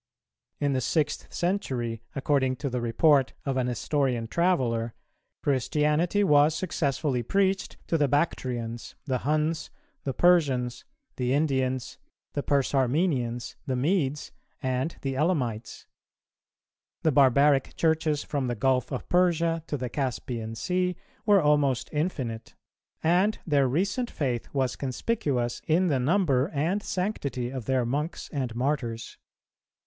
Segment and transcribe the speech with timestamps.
[0.59, 4.95] In the sixth century, according to the report of a Nestorian traveller,
[5.43, 9.69] Christianity was successfully preached to the Bactrians, the Huns,
[10.03, 10.85] the Persians,
[11.17, 11.99] the Indians,
[12.33, 14.31] the Persarmenians, the Medes,
[14.63, 15.85] and the Elamites:
[17.03, 20.95] the Barbaric Churches from the gulf of Persia to the Caspian Sea
[21.27, 22.55] were almost infinite;
[23.03, 28.55] and their recent faith was conspicuous in the number and sanctity of their monks and
[28.55, 29.19] martyrs.